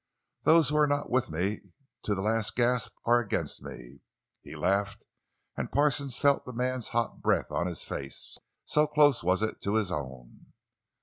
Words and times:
Those 0.41 0.69
who 0.69 0.77
are 0.77 0.87
not 0.87 1.11
with 1.11 1.29
me 1.29 1.61
to 2.05 2.15
the 2.15 2.23
last 2.23 2.55
gasp 2.55 2.91
are 3.05 3.19
against 3.19 3.61
me!" 3.61 4.01
He 4.41 4.55
laughed, 4.55 5.05
and 5.55 5.71
Parsons 5.71 6.17
felt 6.17 6.43
the 6.43 6.53
man's 6.53 6.89
hot 6.89 7.21
breath 7.21 7.51
on 7.51 7.67
his 7.67 7.83
face—so 7.83 8.87
close 8.87 9.23
was 9.23 9.43
it 9.43 9.61
to 9.61 9.75
his 9.75 9.91
own. 9.91 10.53